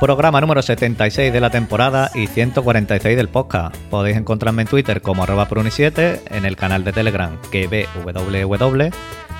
Programa 0.00 0.40
número 0.40 0.60
76 0.60 1.32
de 1.32 1.40
la 1.40 1.50
temporada 1.50 2.10
y 2.14 2.26
146 2.26 3.16
del 3.16 3.28
podcast. 3.28 3.76
Podéis 3.90 4.16
encontrarme 4.16 4.62
en 4.62 4.68
Twitter 4.68 5.00
como 5.00 5.22
arroba 5.22 5.48
pruni7, 5.48 6.20
en 6.30 6.44
el 6.44 6.56
canal 6.56 6.84
de 6.84 6.92
Telegram 6.92 7.38
KBWW, 7.50 8.90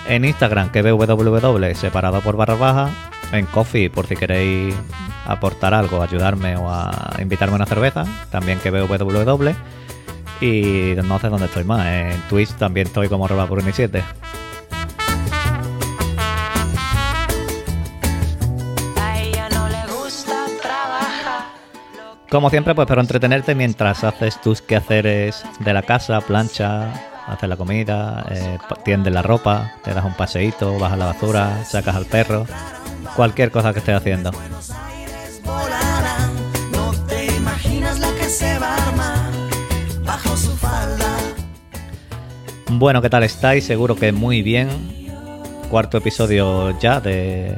en 0.09 0.25
Instagram 0.25 0.71
KBWW 0.71 1.75
separado 1.75 2.21
por 2.21 2.37
barra 2.37 2.55
baja, 2.55 2.91
en 3.33 3.47
Coffee 3.47 3.91
por 3.91 4.07
si 4.07 4.17
queréis 4.17 4.75
aportar 5.27 5.75
algo, 5.75 6.03
ayudarme 6.03 6.57
o 6.57 6.71
a 6.71 7.15
invitarme 7.21 7.55
a 7.55 7.57
una 7.57 7.67
cerveza, 7.67 8.07
también 8.31 8.59
KBWW. 8.61 9.51
Y 10.41 10.95
no 11.05 11.19
sé 11.19 11.29
dónde 11.29 11.47
estoy 11.47 11.65
más, 11.65 11.87
en 11.87 12.21
Twitch 12.29 12.53
también 12.53 12.87
estoy 12.87 13.09
como 13.09 13.27
arroba 13.27 13.49
pruni7. 13.49 14.03
Como 22.31 22.51
siempre, 22.51 22.75
pues 22.75 22.87
espero 22.87 23.01
entretenerte 23.01 23.55
mientras 23.55 24.03
haces 24.03 24.41
tus 24.41 24.61
quehaceres 24.61 25.45
de 25.61 25.73
la 25.73 25.83
casa, 25.83 26.21
plancha, 26.21 26.93
haces 27.27 27.49
la 27.49 27.57
comida, 27.57 28.27
eh, 28.31 28.59
tiendes 28.85 29.13
la 29.13 29.23
ropa, 29.23 29.75
te 29.85 29.95
das 29.95 30.05
un 30.05 30.15
paseíto, 30.15 30.79
bajas 30.79 30.99
la 30.99 31.07
basura, 31.07 31.65
sacas 31.65 31.95
al 31.95 32.07
perro, 32.07 32.47
cualquier 33.15 33.51
cosa 33.51 33.73
que 33.73 33.79
estés 33.79 33.95
haciendo. 33.95 34.31
Bueno, 42.71 43.01
¿qué 43.01 43.11
tal 43.11 43.23
estáis? 43.23 43.65
Seguro 43.65 43.95
que 43.95 44.11
muy 44.11 44.43
bien. 44.43 44.69
Cuarto 45.71 45.99
episodio 45.99 46.77
ya 46.81 47.01
de, 47.01 47.57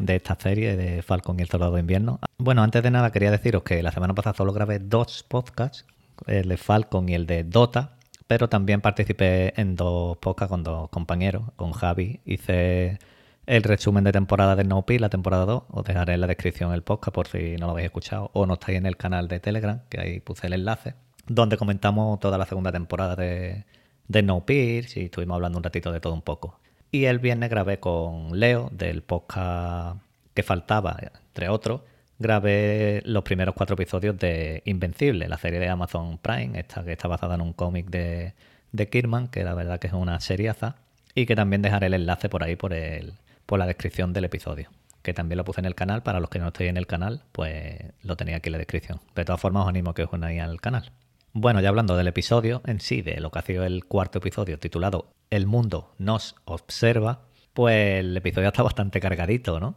de 0.00 0.16
esta 0.16 0.34
serie 0.34 0.76
de 0.76 1.02
Falcon 1.02 1.38
y 1.38 1.42
el 1.42 1.48
Soldado 1.48 1.74
de 1.74 1.80
Invierno. 1.80 2.18
Bueno, 2.38 2.62
antes 2.62 2.82
de 2.82 2.90
nada 2.90 3.12
quería 3.12 3.30
deciros 3.30 3.62
que 3.62 3.82
la 3.82 3.92
semana 3.92 4.14
pasada 4.14 4.34
solo 4.36 4.52
grabé 4.52 4.78
dos 4.78 5.22
podcasts, 5.22 5.84
el 6.26 6.48
de 6.48 6.56
Falcon 6.56 7.08
y 7.08 7.14
el 7.14 7.26
de 7.26 7.44
Dota, 7.44 7.96
pero 8.26 8.48
también 8.48 8.80
participé 8.80 9.52
en 9.60 9.76
dos 9.76 10.16
podcasts 10.18 10.50
con 10.50 10.62
dos 10.62 10.88
compañeros, 10.88 11.44
con 11.56 11.72
Javi. 11.72 12.20
Hice 12.24 12.98
el 13.46 13.62
resumen 13.62 14.04
de 14.04 14.12
temporada 14.12 14.56
de 14.56 14.64
No 14.64 14.84
la 14.86 15.08
temporada 15.08 15.44
2. 15.44 15.64
Os 15.68 15.84
dejaré 15.84 16.14
en 16.14 16.20
la 16.20 16.26
descripción 16.26 16.72
el 16.72 16.82
podcast 16.82 17.14
por 17.14 17.26
si 17.28 17.56
no 17.56 17.66
lo 17.66 17.72
habéis 17.72 17.86
escuchado 17.86 18.30
o 18.32 18.46
no 18.46 18.54
estáis 18.54 18.78
en 18.78 18.86
el 18.86 18.96
canal 18.96 19.28
de 19.28 19.40
Telegram, 19.40 19.80
que 19.88 20.00
ahí 20.00 20.20
puse 20.20 20.46
el 20.46 20.54
enlace, 20.54 20.94
donde 21.26 21.56
comentamos 21.56 22.20
toda 22.20 22.38
la 22.38 22.46
segunda 22.46 22.72
temporada 22.72 23.16
de, 23.16 23.64
de 24.08 24.22
No 24.22 24.44
y 24.48 24.78
estuvimos 24.78 25.34
hablando 25.34 25.58
un 25.58 25.64
ratito 25.64 25.92
de 25.92 26.00
todo 26.00 26.14
un 26.14 26.22
poco. 26.22 26.60
Y 26.92 27.04
el 27.04 27.20
viernes 27.20 27.50
grabé 27.50 27.78
con 27.78 28.38
Leo 28.38 28.68
del 28.72 29.02
podcast 29.02 30.00
que 30.34 30.42
faltaba, 30.42 30.96
entre 31.28 31.48
otros. 31.48 31.82
Grabé 32.18 33.00
los 33.04 33.22
primeros 33.22 33.54
cuatro 33.54 33.74
episodios 33.74 34.18
de 34.18 34.62
Invencible, 34.64 35.28
la 35.28 35.38
serie 35.38 35.60
de 35.60 35.68
Amazon 35.68 36.18
Prime, 36.18 36.58
esta 36.58 36.84
que 36.84 36.92
está 36.92 37.06
basada 37.06 37.36
en 37.36 37.42
un 37.42 37.52
cómic 37.52 37.86
de, 37.88 38.34
de 38.72 38.88
Kirman, 38.88 39.28
que 39.28 39.44
la 39.44 39.54
verdad 39.54 39.78
que 39.78 39.86
es 39.86 39.92
una 39.92 40.20
seriaza, 40.20 40.76
y 41.14 41.26
que 41.26 41.36
también 41.36 41.62
dejaré 41.62 41.86
el 41.86 41.94
enlace 41.94 42.28
por 42.28 42.42
ahí 42.42 42.56
por, 42.56 42.72
el, 42.72 43.14
por 43.46 43.58
la 43.58 43.66
descripción 43.66 44.12
del 44.12 44.24
episodio, 44.24 44.68
que 45.02 45.14
también 45.14 45.38
lo 45.38 45.44
puse 45.44 45.60
en 45.60 45.66
el 45.66 45.76
canal, 45.76 46.02
para 46.02 46.18
los 46.18 46.28
que 46.28 46.40
no 46.40 46.48
estéis 46.48 46.70
en 46.70 46.76
el 46.76 46.88
canal, 46.88 47.22
pues 47.32 47.78
lo 48.02 48.16
tenía 48.16 48.36
aquí 48.36 48.48
en 48.48 48.52
la 48.52 48.58
descripción. 48.58 49.00
De 49.14 49.24
todas 49.24 49.40
formas 49.40 49.62
os 49.62 49.68
animo 49.68 49.90
a 49.90 49.94
que 49.94 50.02
os 50.02 50.12
unáis 50.12 50.42
al 50.42 50.60
canal. 50.60 50.90
Bueno, 51.32 51.60
ya 51.60 51.68
hablando 51.68 51.96
del 51.96 52.08
episodio 52.08 52.60
en 52.66 52.80
sí, 52.80 53.02
de 53.02 53.20
lo 53.20 53.30
que 53.30 53.38
ha 53.38 53.42
sido 53.42 53.64
el 53.64 53.84
cuarto 53.84 54.18
episodio 54.18 54.58
titulado 54.58 55.12
El 55.30 55.46
mundo 55.46 55.94
nos 55.96 56.34
observa, 56.44 57.28
pues 57.54 58.00
el 58.00 58.16
episodio 58.16 58.48
está 58.48 58.64
bastante 58.64 58.98
cargadito, 58.98 59.60
¿no? 59.60 59.76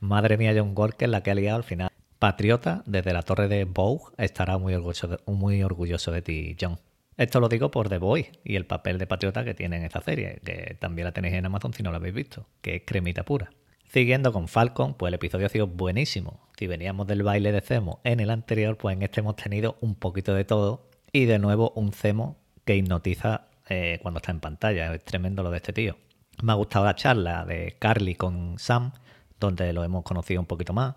Madre 0.00 0.38
mía, 0.38 0.54
John 0.56 0.72
Walker, 0.74 1.06
la 1.06 1.22
que 1.22 1.30
ha 1.30 1.34
liado 1.34 1.58
al 1.58 1.64
final. 1.64 1.90
Patriota, 2.18 2.82
desde 2.86 3.12
la 3.12 3.22
torre 3.22 3.48
de 3.48 3.66
Bow, 3.66 4.12
estará 4.16 4.56
muy 4.56 4.72
orgulloso 4.72 5.08
de, 5.08 5.18
muy 5.26 5.62
orgulloso 5.62 6.10
de 6.10 6.22
ti, 6.22 6.56
John. 6.58 6.78
Esto 7.18 7.38
lo 7.38 7.50
digo 7.50 7.70
por 7.70 7.90
The 7.90 7.98
Boy 7.98 8.28
y 8.42 8.56
el 8.56 8.64
papel 8.64 8.96
de 8.96 9.06
patriota 9.06 9.44
que 9.44 9.52
tiene 9.52 9.76
en 9.76 9.84
esta 9.84 10.00
serie, 10.00 10.40
que 10.42 10.74
también 10.80 11.04
la 11.04 11.12
tenéis 11.12 11.34
en 11.34 11.44
Amazon 11.44 11.74
si 11.74 11.82
no 11.82 11.90
la 11.90 11.98
habéis 11.98 12.14
visto, 12.14 12.46
que 12.62 12.76
es 12.76 12.82
cremita 12.86 13.26
pura. 13.26 13.50
Siguiendo 13.92 14.32
con 14.32 14.48
Falcon, 14.48 14.94
pues 14.94 15.10
el 15.10 15.14
episodio 15.14 15.46
ha 15.46 15.50
sido 15.50 15.66
buenísimo. 15.66 16.48
Si 16.58 16.66
veníamos 16.66 17.06
del 17.06 17.22
baile 17.22 17.52
de 17.52 17.60
Zemo 17.60 18.00
en 18.04 18.20
el 18.20 18.30
anterior, 18.30 18.78
pues 18.78 18.96
en 18.96 19.02
este 19.02 19.20
hemos 19.20 19.36
tenido 19.36 19.76
un 19.82 19.94
poquito 19.94 20.34
de 20.34 20.44
todo 20.44 20.93
y 21.14 21.26
de 21.26 21.38
nuevo 21.38 21.72
un 21.76 21.92
Zemo 21.92 22.36
que 22.64 22.74
hipnotiza 22.74 23.42
eh, 23.68 24.00
cuando 24.02 24.18
está 24.18 24.32
en 24.32 24.40
pantalla. 24.40 24.92
Es 24.92 25.04
tremendo 25.04 25.44
lo 25.44 25.52
de 25.52 25.58
este 25.58 25.72
tío. 25.72 25.96
Me 26.42 26.50
ha 26.50 26.56
gustado 26.56 26.84
la 26.84 26.96
charla 26.96 27.44
de 27.44 27.76
Carly 27.78 28.16
con 28.16 28.58
Sam, 28.58 28.90
donde 29.38 29.72
lo 29.72 29.84
hemos 29.84 30.02
conocido 30.02 30.40
un 30.40 30.46
poquito 30.46 30.72
más. 30.72 30.96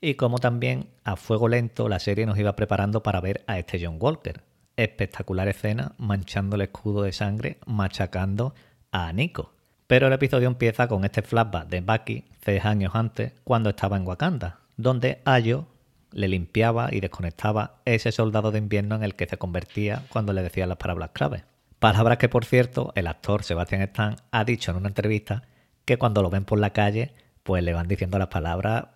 Y 0.00 0.14
como 0.14 0.38
también 0.38 0.90
a 1.02 1.16
fuego 1.16 1.48
lento 1.48 1.88
la 1.88 1.98
serie 1.98 2.24
nos 2.24 2.38
iba 2.38 2.54
preparando 2.54 3.02
para 3.02 3.20
ver 3.20 3.42
a 3.48 3.58
este 3.58 3.84
John 3.84 3.96
Walker. 4.00 4.44
Espectacular 4.76 5.48
escena, 5.48 5.96
manchando 5.98 6.54
el 6.54 6.62
escudo 6.62 7.02
de 7.02 7.10
sangre, 7.10 7.58
machacando 7.66 8.54
a 8.92 9.12
Nico. 9.12 9.54
Pero 9.88 10.06
el 10.06 10.12
episodio 10.12 10.46
empieza 10.46 10.86
con 10.86 11.04
este 11.04 11.22
flashback 11.22 11.66
de 11.66 11.80
Bucky 11.80 12.24
seis 12.44 12.64
años 12.64 12.94
antes, 12.94 13.32
cuando 13.42 13.70
estaba 13.70 13.96
en 13.96 14.06
Wakanda, 14.06 14.60
donde 14.76 15.20
Ayo 15.24 15.66
le 16.12 16.28
limpiaba 16.28 16.88
y 16.92 17.00
desconectaba 17.00 17.80
ese 17.84 18.12
soldado 18.12 18.50
de 18.50 18.58
invierno 18.58 18.94
en 18.96 19.02
el 19.02 19.14
que 19.14 19.26
se 19.26 19.38
convertía 19.38 20.02
cuando 20.08 20.32
le 20.32 20.42
decía 20.42 20.66
las 20.66 20.78
palabras 20.78 21.10
clave. 21.12 21.44
Palabras 21.78 22.18
que, 22.18 22.28
por 22.28 22.44
cierto, 22.44 22.92
el 22.96 23.06
actor 23.06 23.44
Sebastian 23.44 23.82
Stan 23.82 24.16
ha 24.30 24.44
dicho 24.44 24.70
en 24.70 24.78
una 24.78 24.88
entrevista 24.88 25.44
que 25.84 25.96
cuando 25.96 26.22
lo 26.22 26.30
ven 26.30 26.44
por 26.44 26.58
la 26.58 26.72
calle, 26.72 27.12
pues 27.42 27.62
le 27.62 27.72
van 27.72 27.88
diciendo 27.88 28.18
las 28.18 28.28
palabras 28.28 28.86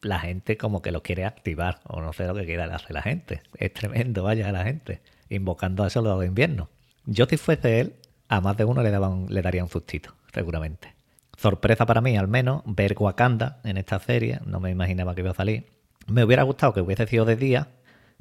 la 0.00 0.20
gente 0.20 0.56
como 0.56 0.82
que 0.82 0.92
lo 0.92 1.02
quiere 1.02 1.24
activar 1.24 1.80
o 1.84 2.00
no 2.00 2.12
sé 2.12 2.26
lo 2.26 2.34
que 2.34 2.44
quiera 2.44 2.64
hacer 2.74 2.92
la 2.92 3.02
gente. 3.02 3.42
Es 3.56 3.72
tremendo, 3.72 4.22
vaya 4.22 4.52
la 4.52 4.64
gente, 4.64 5.00
invocando 5.28 5.84
a 5.84 5.90
soldado 5.90 6.20
de 6.20 6.26
invierno. 6.26 6.68
Yo 7.06 7.26
si 7.26 7.36
fuese 7.36 7.80
él, 7.80 7.94
a 8.28 8.40
más 8.40 8.56
de 8.56 8.64
uno 8.64 8.82
le, 8.82 8.90
daban, 8.90 9.26
le 9.28 9.42
daría 9.42 9.62
un 9.62 9.70
sustito, 9.70 10.14
seguramente. 10.32 10.94
Sorpresa 11.36 11.84
para 11.86 12.00
mí, 12.00 12.16
al 12.16 12.28
menos, 12.28 12.62
ver 12.64 12.94
Wakanda 12.98 13.60
en 13.64 13.76
esta 13.76 13.98
serie. 13.98 14.40
No 14.46 14.60
me 14.60 14.70
imaginaba 14.70 15.14
que 15.14 15.20
iba 15.20 15.30
a 15.30 15.34
salir. 15.34 15.66
Me 16.06 16.24
hubiera 16.24 16.42
gustado 16.42 16.74
que 16.74 16.80
hubiese 16.80 17.06
sido 17.06 17.24
de 17.24 17.36
día, 17.36 17.68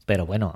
pero 0.06 0.26
bueno, 0.26 0.54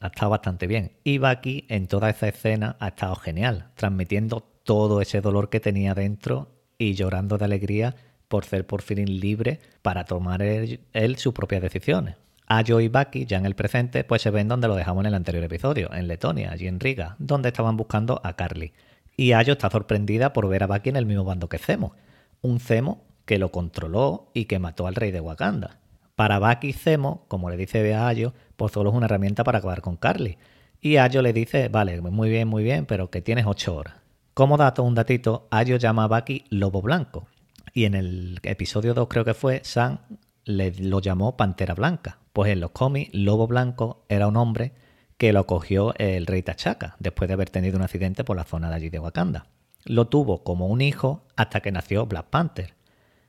ha 0.00 0.06
estado 0.06 0.30
bastante 0.30 0.66
bien. 0.66 0.92
Y 1.04 1.18
Bucky 1.18 1.66
en 1.68 1.86
toda 1.86 2.10
esa 2.10 2.28
escena 2.28 2.76
ha 2.80 2.88
estado 2.88 3.14
genial, 3.16 3.70
transmitiendo 3.76 4.40
todo 4.64 5.00
ese 5.00 5.20
dolor 5.20 5.50
que 5.50 5.60
tenía 5.60 5.94
dentro 5.94 6.48
y 6.78 6.94
llorando 6.94 7.38
de 7.38 7.44
alegría 7.44 7.94
por 8.28 8.44
ser 8.44 8.66
por 8.66 8.82
fin 8.82 9.20
libre 9.20 9.60
para 9.82 10.04
tomar 10.04 10.42
él, 10.42 11.16
sus 11.16 11.32
propias 11.34 11.62
decisiones. 11.62 12.16
Ayo 12.46 12.80
y 12.80 12.88
Bucky, 12.88 13.26
ya 13.26 13.38
en 13.38 13.46
el 13.46 13.54
presente, 13.54 14.04
pues 14.04 14.22
se 14.22 14.30
ven 14.30 14.48
donde 14.48 14.68
lo 14.68 14.74
dejamos 14.74 15.02
en 15.02 15.06
el 15.06 15.14
anterior 15.14 15.44
episodio, 15.44 15.92
en 15.94 16.08
Letonia, 16.08 16.50
allí 16.50 16.66
en 16.66 16.80
Riga, 16.80 17.16
donde 17.18 17.48
estaban 17.48 17.76
buscando 17.76 18.20
a 18.22 18.34
Carly. 18.34 18.72
Y 19.16 19.32
Ayo 19.32 19.52
está 19.52 19.70
sorprendida 19.70 20.32
por 20.32 20.48
ver 20.48 20.64
a 20.64 20.66
Bucky 20.66 20.90
en 20.90 20.96
el 20.96 21.06
mismo 21.06 21.24
bando 21.24 21.48
que 21.48 21.58
Zemo. 21.58 21.94
Un 22.42 22.60
Zemo 22.60 23.04
que 23.24 23.38
lo 23.38 23.50
controló 23.50 24.30
y 24.34 24.44
que 24.44 24.58
mató 24.58 24.86
al 24.86 24.96
rey 24.96 25.10
de 25.10 25.20
Wakanda. 25.20 25.78
Para 26.16 26.38
Bucky, 26.38 26.72
Zemo, 26.72 27.24
como 27.28 27.50
le 27.50 27.56
dice 27.56 27.94
a 27.94 28.06
Ayo, 28.06 28.34
pues 28.56 28.72
solo 28.72 28.90
es 28.90 28.96
una 28.96 29.06
herramienta 29.06 29.44
para 29.44 29.58
acabar 29.58 29.80
con 29.80 29.96
Carly. 29.96 30.38
Y 30.80 30.96
Ayo 30.96 31.22
le 31.22 31.32
dice, 31.32 31.68
vale, 31.68 32.00
muy 32.00 32.28
bien, 32.28 32.46
muy 32.46 32.62
bien, 32.62 32.86
pero 32.86 33.10
que 33.10 33.22
tienes 33.22 33.46
ocho 33.46 33.76
horas. 33.76 33.94
Como 34.34 34.56
dato, 34.56 34.82
un 34.82 34.94
datito, 34.94 35.48
Ayo 35.50 35.76
llama 35.76 36.04
a 36.04 36.08
Bucky 36.08 36.44
Lobo 36.50 36.82
Blanco. 36.82 37.26
Y 37.72 37.84
en 37.84 37.94
el 37.94 38.38
episodio 38.42 38.94
2 38.94 39.08
creo 39.08 39.24
que 39.24 39.34
fue, 39.34 39.60
Sam 39.64 39.98
le, 40.44 40.72
lo 40.72 41.00
llamó 41.00 41.36
Pantera 41.36 41.74
Blanca. 41.74 42.18
Pues 42.32 42.52
en 42.52 42.60
los 42.60 42.70
cómics, 42.70 43.10
Lobo 43.14 43.46
Blanco 43.46 44.04
era 44.08 44.28
un 44.28 44.36
hombre 44.36 44.72
que 45.16 45.32
lo 45.32 45.46
cogió 45.46 45.94
el 45.98 46.26
rey 46.26 46.42
T'Chaka 46.42 46.96
después 46.98 47.28
de 47.28 47.34
haber 47.34 47.50
tenido 47.50 47.76
un 47.76 47.82
accidente 47.82 48.24
por 48.24 48.36
la 48.36 48.44
zona 48.44 48.68
de 48.68 48.76
allí 48.76 48.90
de 48.90 48.98
Wakanda. 48.98 49.46
Lo 49.84 50.06
tuvo 50.06 50.42
como 50.42 50.66
un 50.66 50.80
hijo 50.80 51.24
hasta 51.36 51.60
que 51.60 51.72
nació 51.72 52.06
Black 52.06 52.26
Panther. 52.26 52.74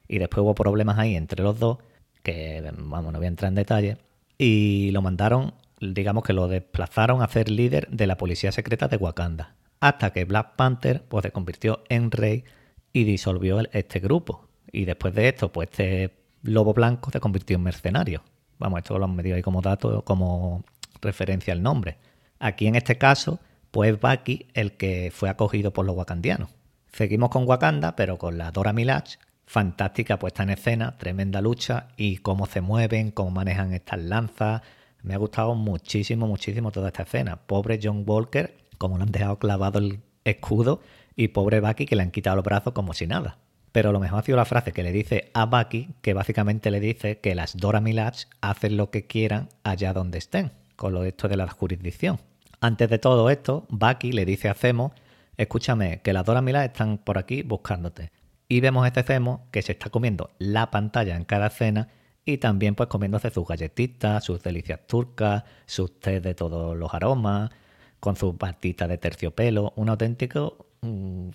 Y 0.07 0.19
después 0.19 0.43
hubo 0.43 0.55
problemas 0.55 0.97
ahí 0.97 1.15
entre 1.15 1.43
los 1.43 1.59
dos, 1.59 1.77
que 2.25 2.73
vamos, 2.75 3.13
no 3.13 3.19
voy 3.19 3.27
a 3.27 3.29
entrar 3.29 3.49
en 3.49 3.55
detalle, 3.55 3.97
y 4.37 4.89
lo 4.91 5.01
mandaron, 5.01 5.53
digamos 5.79 6.23
que 6.23 6.33
lo 6.33 6.47
desplazaron 6.47 7.21
a 7.21 7.27
ser 7.29 7.49
líder 7.49 7.87
de 7.89 8.07
la 8.07 8.17
policía 8.17 8.51
secreta 8.51 8.87
de 8.87 8.97
Wakanda. 8.97 9.55
Hasta 9.79 10.11
que 10.11 10.25
Black 10.25 10.55
Panther 10.55 11.03
pues, 11.03 11.23
se 11.23 11.31
convirtió 11.31 11.83
en 11.87 12.11
rey 12.11 12.43
y 12.91 13.03
disolvió 13.03 13.59
este 13.71 13.99
grupo. 13.99 14.47
Y 14.71 14.85
después 14.85 15.13
de 15.13 15.29
esto, 15.29 15.51
pues 15.51 15.69
este 15.69 16.11
lobo 16.41 16.73
blanco 16.73 17.11
se 17.11 17.19
convirtió 17.19 17.55
en 17.55 17.63
mercenario. 17.63 18.23
Vamos, 18.57 18.79
esto 18.79 18.97
lo 18.97 19.05
han 19.05 19.15
metido 19.15 19.35
ahí 19.35 19.41
como 19.41 19.61
dato, 19.61 20.03
como 20.03 20.63
referencia 21.01 21.53
al 21.53 21.61
nombre. 21.61 21.97
Aquí 22.39 22.67
en 22.67 22.75
este 22.75 22.97
caso, 22.97 23.39
pues 23.69 23.99
Bucky 23.99 24.47
el 24.53 24.73
que 24.73 25.11
fue 25.13 25.29
acogido 25.29 25.71
por 25.71 25.85
los 25.85 25.95
wakandianos. 25.95 26.49
Seguimos 26.91 27.29
con 27.29 27.47
Wakanda, 27.47 27.95
pero 27.95 28.17
con 28.17 28.37
la 28.37 28.51
Dora 28.51 28.73
Milaje, 28.73 29.17
fantástica 29.45 30.19
puesta 30.19 30.43
en 30.43 30.49
escena, 30.51 30.97
tremenda 30.97 31.41
lucha 31.41 31.87
y 31.97 32.17
cómo 32.17 32.45
se 32.45 32.61
mueven, 32.61 33.11
cómo 33.11 33.31
manejan 33.31 33.73
estas 33.73 34.01
lanzas. 34.01 34.61
Me 35.03 35.13
ha 35.13 35.17
gustado 35.17 35.55
muchísimo, 35.55 36.27
muchísimo 36.27 36.71
toda 36.71 36.87
esta 36.87 37.03
escena. 37.03 37.37
Pobre 37.37 37.79
John 37.81 38.03
Walker, 38.05 38.57
como 38.77 38.97
le 38.97 39.03
han 39.03 39.11
dejado 39.11 39.37
clavado 39.37 39.79
el 39.79 39.99
escudo, 40.23 40.81
y 41.15 41.29
pobre 41.29 41.61
Bucky 41.61 41.85
que 41.85 41.95
le 41.95 42.03
han 42.03 42.11
quitado 42.11 42.35
los 42.35 42.45
brazos 42.45 42.73
como 42.73 42.93
si 42.93 43.07
nada. 43.07 43.37
Pero 43.71 43.91
lo 43.91 43.99
mejor 43.99 44.19
ha 44.19 44.23
sido 44.23 44.37
la 44.37 44.45
frase 44.45 44.71
que 44.71 44.83
le 44.83 44.91
dice 44.91 45.31
a 45.33 45.45
Bucky, 45.45 45.89
que 46.01 46.13
básicamente 46.13 46.71
le 46.71 46.79
dice 46.79 47.19
que 47.19 47.35
las 47.35 47.57
Dora 47.57 47.81
Milaje 47.81 48.27
hacen 48.41 48.77
lo 48.77 48.89
que 48.89 49.05
quieran 49.05 49.49
allá 49.63 49.93
donde 49.93 50.17
estén, 50.17 50.51
con 50.75 50.93
lo 50.93 51.01
de 51.01 51.09
esto 51.09 51.27
de 51.27 51.37
la 51.37 51.47
jurisdicción. 51.47 52.19
Antes 52.61 52.89
de 52.89 52.99
todo 52.99 53.29
esto, 53.29 53.65
Bucky 53.69 54.11
le 54.11 54.25
dice 54.25 54.49
a 54.49 54.53
Zemo, 54.53 54.93
escúchame, 55.37 56.01
que 56.01 56.13
las 56.13 56.25
Dora 56.25 56.41
Milaje 56.41 56.67
están 56.67 56.97
por 56.97 57.17
aquí 57.17 57.43
buscándote. 57.43 58.11
Y 58.47 58.59
vemos 58.59 58.85
este 58.85 59.03
Zemo 59.03 59.47
que 59.51 59.61
se 59.61 59.71
está 59.73 59.89
comiendo 59.89 60.31
la 60.37 60.69
pantalla 60.71 61.15
en 61.15 61.25
cada 61.25 61.47
escena 61.47 61.89
y 62.25 62.37
también 62.37 62.75
pues 62.75 62.89
comiéndose 62.89 63.29
sus 63.29 63.47
galletitas, 63.47 64.23
sus 64.23 64.41
delicias 64.41 64.85
turcas, 64.87 65.43
sus 65.65 65.99
té 65.99 66.21
de 66.21 66.33
todos 66.35 66.75
los 66.75 66.93
aromas, 66.93 67.51
con 67.99 68.15
sus 68.15 68.35
patitas 68.35 68.89
de 68.89 68.97
terciopelo, 68.97 69.73
un 69.75 69.89
auténtico... 69.89 70.67
Mm, 70.81 71.29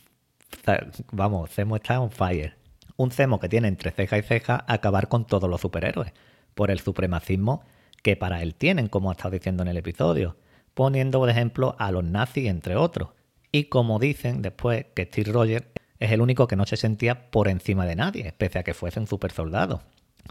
vamos, 1.12 1.50
Zemo 1.50 1.76
está 1.76 2.00
on 2.00 2.10
fire. 2.10 2.56
Un 2.96 3.10
Zemo 3.10 3.40
que 3.40 3.48
tiene 3.48 3.68
entre 3.68 3.92
ceja 3.92 4.18
y 4.18 4.22
ceja 4.22 4.64
acabar 4.68 5.08
con 5.08 5.26
todos 5.26 5.48
los 5.48 5.60
superhéroes, 5.60 6.12
por 6.54 6.70
el 6.70 6.80
supremacismo 6.80 7.64
que 8.02 8.16
para 8.16 8.42
él 8.42 8.54
tienen, 8.54 8.88
como 8.88 9.10
ha 9.10 9.12
estado 9.12 9.30
diciendo 9.30 9.62
en 9.62 9.68
el 9.68 9.76
episodio, 9.76 10.36
poniendo 10.74 11.18
por 11.18 11.30
ejemplo 11.30 11.76
a 11.78 11.90
los 11.92 12.04
nazis 12.04 12.48
entre 12.48 12.76
otros. 12.76 13.10
Y 13.52 13.64
como 13.64 13.98
dicen 13.98 14.42
después 14.42 14.86
que 14.94 15.04
Steve 15.04 15.32
Rogers 15.32 15.66
es 16.00 16.10
el 16.10 16.22
único 16.22 16.48
que 16.48 16.56
no 16.56 16.66
se 16.66 16.76
sentía 16.76 17.30
por 17.30 17.46
encima 17.46 17.86
de 17.86 17.94
nadie, 17.94 18.32
pese 18.36 18.58
a 18.58 18.62
que 18.64 18.74
fuese 18.74 18.98
un 18.98 19.06
super 19.06 19.30
soldado. 19.30 19.82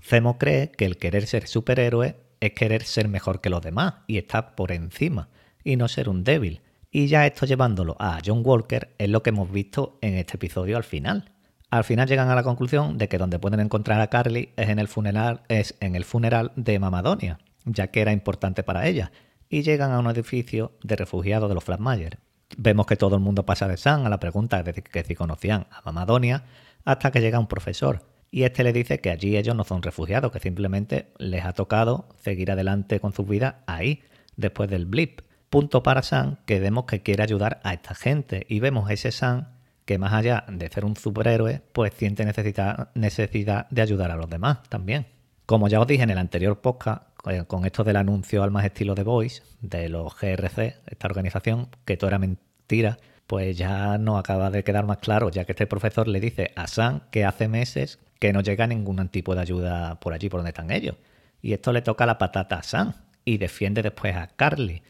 Zemo 0.04 0.38
cree 0.38 0.72
que 0.72 0.86
el 0.86 0.98
querer 0.98 1.28
ser 1.28 1.48
superhéroe 1.48 2.18
es 2.40 2.52
querer 2.52 2.84
ser 2.84 3.08
mejor 3.08 3.40
que 3.40 3.50
los 3.50 3.62
demás 3.62 3.96
y 4.08 4.18
estar 4.18 4.56
por 4.56 4.72
encima, 4.72 5.30
y 5.64 5.76
no 5.76 5.88
ser 5.88 6.10
un 6.10 6.24
débil. 6.24 6.62
Y 6.92 7.08
ya 7.08 7.28
esto 7.28 7.46
llevándolo 7.46 7.96
a 8.00 8.20
John 8.26 8.42
Walker 8.44 8.96
es 8.98 9.10
lo 9.10 9.22
que 9.22 9.30
hemos 9.30 9.52
visto 9.52 10.00
en 10.02 10.16
este 10.16 10.38
episodio 10.38 10.76
al 10.76 10.84
final. 10.84 11.32
Al 11.70 11.84
final 11.84 12.08
llegan 12.08 12.30
a 12.30 12.36
la 12.36 12.44
conclusión 12.44 12.98
de 12.98 13.08
que 13.08 13.20
donde 13.20 13.38
pueden 13.38 13.60
encontrar 13.60 14.02
a 14.02 14.10
Carly 14.10 14.50
es 14.58 14.70
en 14.70 14.80
el 14.80 14.88
funeral, 14.88 15.44
es 15.50 15.76
en 15.82 15.96
el 15.96 16.04
funeral 16.04 16.52
de 16.56 16.80
Mamadonia, 16.80 17.38
ya 17.66 17.88
que 17.88 18.02
era 18.02 18.12
importante 18.12 18.64
para 18.64 18.88
ella, 18.88 19.12
y 19.50 19.62
llegan 19.62 19.92
a 19.92 20.00
un 20.00 20.08
edificio 20.08 20.72
de 20.82 20.96
refugiados 20.96 21.48
de 21.48 21.56
los 21.56 21.64
Flatmayer. 21.64 22.18
Vemos 22.58 22.86
que 22.86 22.96
todo 22.96 23.16
el 23.16 23.22
mundo 23.22 23.46
pasa 23.46 23.68
de 23.68 23.78
Sam 23.78 24.06
a 24.06 24.10
la 24.10 24.20
pregunta 24.20 24.64
de 24.64 24.74
que 24.74 25.04
si 25.04 25.16
conocían 25.16 25.68
a 25.72 25.82
Mamadonia, 25.86 26.44
hasta 26.86 27.12
que 27.12 27.22
llega 27.22 27.40
un 27.40 27.48
profesor, 27.48 28.06
y 28.32 28.44
este 28.44 28.64
le 28.64 28.74
dice 28.74 29.00
que 29.00 29.10
allí 29.10 29.38
ellos 29.38 29.56
no 29.56 29.64
son 29.64 29.82
refugiados, 29.82 30.32
que 30.32 30.40
simplemente 30.40 31.12
les 31.18 31.46
ha 31.46 31.54
tocado 31.54 32.10
seguir 32.18 32.52
adelante 32.52 33.00
con 33.00 33.14
su 33.14 33.24
vida 33.26 33.64
ahí, 33.66 34.04
después 34.36 34.70
del 34.70 34.86
blip. 34.86 35.22
Punto 35.50 35.82
para 35.82 36.04
Sam, 36.04 36.38
que 36.46 36.60
vemos 36.60 36.86
que 36.86 37.02
quiere 37.02 37.24
ayudar 37.24 37.60
a 37.64 37.74
esta 37.74 37.96
gente, 37.96 38.46
y 38.50 38.60
vemos 38.60 38.90
ese 38.92 39.12
Sam 39.12 39.48
que 39.86 39.98
más 39.98 40.14
allá 40.14 40.46
de 40.48 40.70
ser 40.70 40.86
un 40.86 40.96
superhéroe, 40.96 41.64
pues 41.74 41.94
siente 41.96 42.24
necesidad, 42.24 42.92
necesidad 42.94 43.68
de 43.72 43.82
ayudar 43.82 44.12
a 44.12 44.16
los 44.16 44.30
demás 44.30 44.62
también. 44.70 45.08
Como 45.48 45.68
ya 45.68 45.80
os 45.80 45.88
dije 45.88 46.04
en 46.04 46.12
el 46.12 46.20
anterior 46.20 46.62
podcast, 46.62 47.09
con 47.48 47.66
esto 47.66 47.84
del 47.84 47.98
anuncio 47.98 48.44
al 48.44 48.52
más 48.52 48.66
estilo 48.66 48.96
de 48.96 49.04
Voice, 49.04 49.44
de 49.62 49.90
los 49.90 50.18
GRC, 50.20 50.76
esta 50.88 51.08
organización, 51.08 51.70
que 51.86 51.98
todo 51.98 52.10
era 52.10 52.20
mentira, 52.20 52.98
pues 53.28 53.58
ya 53.58 53.98
no 53.98 54.18
acaba 54.18 54.50
de 54.50 54.64
quedar 54.64 54.86
más 54.86 54.98
claro, 54.98 55.30
ya 55.30 55.46
que 55.46 55.52
este 55.52 55.68
profesor 55.68 56.08
le 56.08 56.20
dice 56.20 56.52
a 56.56 56.68
Sam 56.68 57.02
que 57.12 57.26
hace 57.26 57.48
meses 57.48 58.00
que 58.20 58.34
no 58.34 58.42
llega 58.42 58.68
ningún 58.68 59.08
tipo 59.10 59.36
de 59.36 59.42
ayuda 59.42 60.00
por 60.00 60.14
allí, 60.14 60.30
por 60.30 60.40
donde 60.40 60.50
están 60.50 60.72
ellos. 60.72 60.96
Y 61.42 61.54
esto 61.54 61.72
le 61.72 61.82
toca 61.82 62.06
la 62.06 62.18
patata 62.18 62.58
a 62.58 62.64
Sam 62.64 62.94
y 63.26 63.38
defiende 63.38 63.84
después 63.84 64.16
a 64.16 64.28
Carly, 64.28 64.82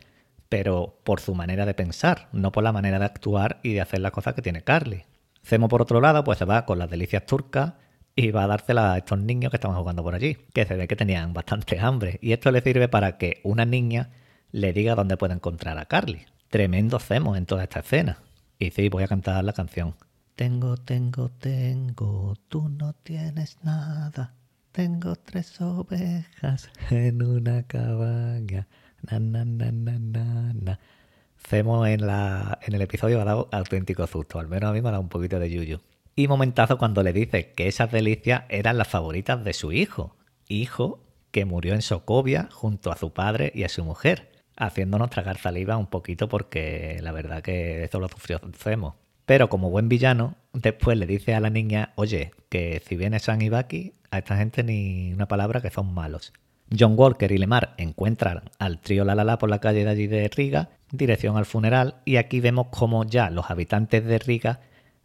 pero 0.47 0.99
por 1.03 1.19
su 1.19 1.35
manera 1.35 1.65
de 1.65 1.73
pensar, 1.73 2.29
no 2.31 2.51
por 2.51 2.63
la 2.63 2.71
manera 2.71 2.99
de 2.99 3.05
actuar 3.05 3.59
y 3.61 3.73
de 3.73 3.81
hacer 3.81 3.99
las 3.99 4.11
cosas 4.11 4.33
que 4.33 4.41
tiene 4.41 4.63
Carly. 4.63 5.05
Zemo, 5.43 5.67
por 5.67 5.81
otro 5.81 5.99
lado, 5.99 6.23
pues 6.23 6.37
se 6.39 6.45
va 6.45 6.65
con 6.65 6.79
las 6.79 6.89
delicias 6.89 7.25
turcas 7.25 7.73
y 8.19 8.31
va 8.31 8.43
a 8.43 8.47
dársela 8.47 8.93
a 8.93 8.97
estos 8.97 9.17
niños 9.17 9.49
que 9.49 9.55
estaban 9.55 9.77
jugando 9.77 10.03
por 10.03 10.13
allí, 10.13 10.37
que 10.53 10.65
se 10.65 10.75
ve 10.75 10.89
que 10.89 10.97
tenían 10.97 11.33
bastante 11.33 11.79
hambre. 11.79 12.19
Y 12.21 12.33
esto 12.33 12.51
le 12.51 12.61
sirve 12.61 12.89
para 12.89 13.17
que 13.17 13.39
una 13.43 13.63
niña 13.63 14.09
le 14.51 14.73
diga 14.73 14.95
dónde 14.95 15.15
puede 15.15 15.35
encontrar 15.35 15.77
a 15.77 15.85
Carly. 15.85 16.25
Tremendo 16.49 16.97
hacemos 16.97 17.37
en 17.37 17.45
toda 17.45 17.63
esta 17.63 17.79
escena. 17.79 18.17
Y 18.57 18.71
sí, 18.71 18.89
voy 18.89 19.03
a 19.03 19.07
cantar 19.07 19.41
la 19.45 19.53
canción. 19.53 19.95
Tengo, 20.35 20.75
tengo, 20.75 21.29
tengo, 21.29 22.35
tú 22.49 22.67
no 22.67 22.91
tienes 22.91 23.57
nada. 23.63 24.33
Tengo 24.73 25.15
tres 25.15 25.61
ovejas 25.61 26.69
en 26.89 27.23
una 27.23 27.63
cabaña. 27.63 28.67
Na, 29.09 29.19
na, 29.19 29.45
na, 29.45 29.71
na, 29.71 29.97
na, 29.97 30.53
na. 30.53 30.79
Cemo 31.37 31.85
en, 31.85 32.05
la, 32.05 32.59
en 32.63 32.75
el 32.75 32.81
episodio 32.81 33.21
ha 33.21 33.23
dado 33.23 33.47
auténtico 33.53 34.05
susto. 34.07 34.39
Al 34.39 34.49
menos 34.49 34.69
a 34.69 34.73
mí 34.73 34.81
me 34.81 34.89
ha 34.89 34.91
dado 34.91 35.03
un 35.03 35.09
poquito 35.09 35.39
de 35.39 35.49
yuyu. 35.49 35.79
Y 36.19 36.27
momentazo 36.27 36.77
cuando 36.77 37.01
le 37.01 37.13
dice 37.13 37.53
que 37.53 37.69
esas 37.69 37.93
delicias 37.93 38.43
eran 38.49 38.77
las 38.77 38.89
favoritas 38.89 39.41
de 39.41 39.53
su 39.53 39.71
hijo. 39.71 40.17
Hijo 40.49 41.01
que 41.31 41.45
murió 41.45 41.73
en 41.73 41.81
Socovia 41.81 42.49
junto 42.51 42.91
a 42.91 42.97
su 42.97 43.13
padre 43.13 43.53
y 43.55 43.63
a 43.63 43.69
su 43.69 43.85
mujer, 43.85 44.29
haciéndonos 44.57 45.11
tragar 45.11 45.37
saliva 45.37 45.77
un 45.77 45.87
poquito 45.87 46.27
porque 46.27 46.99
la 47.01 47.13
verdad 47.13 47.41
que 47.41 47.85
eso 47.85 48.01
lo 48.01 48.09
sufrió 48.09 48.41
Zemo. 48.53 48.97
Pero 49.25 49.47
como 49.47 49.69
buen 49.69 49.87
villano, 49.87 50.35
después 50.51 50.97
le 50.97 51.07
dice 51.07 51.35
a 51.35 51.39
la 51.39 51.49
niña, 51.49 51.93
oye, 51.95 52.31
que 52.49 52.83
si 52.85 52.97
viene 52.97 53.19
San 53.19 53.41
y 53.41 53.49
a 53.49 54.17
esta 54.17 54.35
gente 54.35 54.61
ni 54.61 55.13
una 55.13 55.29
palabra 55.29 55.61
que 55.61 55.69
son 55.69 55.93
malos. 55.93 56.33
John 56.77 56.95
Walker 56.97 57.31
y 57.31 57.37
Lemar 57.37 57.75
encuentran 57.77 58.41
al 58.59 58.81
trío 58.81 59.05
La 59.05 59.15
La 59.15 59.23
La 59.23 59.37
por 59.37 59.49
la 59.49 59.59
calle 59.59 59.85
de 59.85 59.89
allí 59.89 60.07
de 60.07 60.27
Riga, 60.27 60.67
dirección 60.91 61.37
al 61.37 61.45
funeral, 61.45 62.01
y 62.03 62.17
aquí 62.17 62.41
vemos 62.41 62.67
como 62.71 63.05
ya 63.05 63.29
los 63.29 63.49
habitantes 63.49 64.03
de 64.03 64.19
Riga 64.19 64.59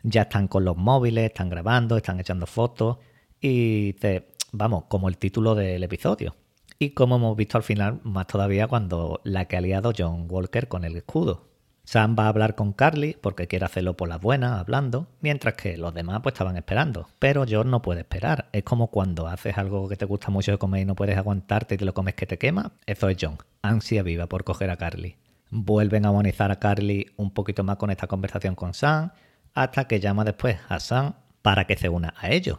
ya 0.04 0.22
están 0.22 0.46
con 0.46 0.64
los 0.64 0.76
móviles, 0.76 1.24
están 1.24 1.48
grabando, 1.48 1.96
están 1.96 2.20
echando 2.20 2.46
fotos 2.46 2.98
y 3.40 3.94
te, 3.94 4.28
vamos, 4.52 4.84
como 4.88 5.08
el 5.08 5.18
título 5.18 5.54
del 5.54 5.82
episodio. 5.82 6.36
Y 6.78 6.90
como 6.90 7.16
hemos 7.16 7.36
visto 7.36 7.56
al 7.56 7.64
final, 7.64 8.00
más 8.04 8.26
todavía 8.26 8.68
cuando 8.68 9.20
la 9.24 9.46
que 9.46 9.56
ha 9.56 9.60
liado 9.60 9.92
John 9.96 10.26
Walker 10.28 10.68
con 10.68 10.84
el 10.84 10.96
escudo. 10.96 11.48
Sam 11.84 12.16
va 12.18 12.24
a 12.24 12.28
hablar 12.28 12.54
con 12.54 12.72
Carly 12.72 13.16
porque 13.20 13.46
quiere 13.46 13.66
hacerlo 13.66 13.94
por 13.96 14.08
las 14.08 14.20
buenas, 14.20 14.58
hablando, 14.58 15.08
mientras 15.20 15.54
que 15.54 15.76
los 15.76 15.92
demás 15.92 16.20
pues 16.22 16.34
estaban 16.34 16.56
esperando. 16.56 17.08
Pero 17.18 17.44
John 17.48 17.70
no 17.70 17.82
puede 17.82 18.00
esperar. 18.00 18.48
Es 18.52 18.64
como 18.64 18.88
cuando 18.88 19.26
haces 19.26 19.56
algo 19.58 19.88
que 19.88 19.96
te 19.96 20.06
gusta 20.06 20.30
mucho 20.30 20.52
de 20.52 20.58
comer 20.58 20.82
y 20.82 20.84
no 20.86 20.94
puedes 20.94 21.16
aguantarte 21.16 21.74
y 21.74 21.78
te 21.78 21.84
lo 21.84 21.94
comes 21.94 22.14
que 22.14 22.26
te 22.26 22.38
quema. 22.38 22.72
Eso 22.86 23.08
es 23.08 23.16
John. 23.20 23.38
Ansia 23.62 24.02
viva 24.02 24.26
por 24.26 24.44
coger 24.44 24.70
a 24.70 24.76
Carly. 24.76 25.16
Vuelven 25.50 26.06
a 26.06 26.08
amonizar 26.08 26.50
a 26.50 26.58
Carly 26.58 27.12
un 27.16 27.30
poquito 27.32 27.64
más 27.64 27.76
con 27.76 27.90
esta 27.90 28.06
conversación 28.06 28.54
con 28.54 28.74
Sam 28.74 29.10
hasta 29.54 29.86
que 29.86 30.00
llama 30.00 30.24
después 30.24 30.58
a 30.68 30.80
Sam 30.80 31.14
para 31.42 31.66
que 31.66 31.76
se 31.76 31.88
una 31.88 32.14
a 32.16 32.30
ellos. 32.30 32.58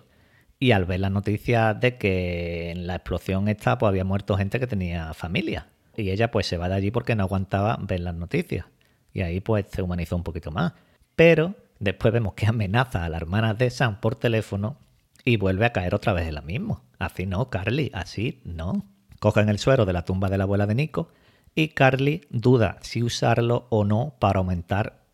Y 0.58 0.72
al 0.72 0.86
ver 0.86 1.02
la 1.02 1.10
noticia 1.10 1.74
de 1.74 1.98
que 1.98 2.72
en 2.72 2.88
la 2.88 2.96
explosión 2.96 3.48
esta 3.48 3.78
pues 3.78 3.90
había 3.90 4.06
muerto 4.06 4.38
gente 4.38 4.60
que 4.60 4.68
tenía 4.68 5.14
familia. 5.14 5.68
Y 5.96 6.10
ella 6.10 6.32
pues 6.32 6.48
se 6.48 6.58
va 6.58 6.70
de 6.70 6.76
allí 6.76 6.92
porque 6.92 7.16
no 7.16 7.24
aguantaba 7.24 7.78
ver 7.82 8.00
las 8.00 8.16
noticias. 8.16 8.66
Y 9.14 9.22
ahí 9.22 9.42
pues 9.42 9.66
se 9.70 9.82
humanizó 9.82 10.16
un 10.16 10.24
poquito 10.24 10.52
más. 10.52 10.74
Pero 11.16 11.56
después 11.80 12.14
vemos 12.14 12.34
que 12.34 12.48
amenaza 12.48 13.04
a 13.04 13.10
la 13.10 13.18
hermana 13.18 13.54
de 13.54 13.70
Sam 13.70 14.00
por 14.00 14.16
teléfono 14.16 14.78
y 15.26 15.38
vuelve 15.38 15.66
a 15.66 15.74
caer 15.74 15.94
otra 15.96 16.14
vez 16.14 16.28
en 16.28 16.36
la 16.36 16.42
misma. 16.42 16.84
Así 17.00 17.26
no, 17.26 17.50
Carly, 17.50 17.92
así 17.94 18.42
no. 18.46 18.86
Cogen 19.20 19.50
el 19.50 19.60
suero 19.60 19.86
de 19.86 19.94
la 19.94 20.06
tumba 20.06 20.30
de 20.30 20.38
la 20.38 20.44
abuela 20.44 20.68
de 20.68 20.76
Nico 20.76 21.10
y 21.56 21.70
Carly 21.70 22.22
duda 22.30 22.78
si 22.82 23.02
usarlo 23.02 23.68
o 23.70 23.86
no 23.86 24.16
para 24.20 24.40
aumentar 24.40 25.05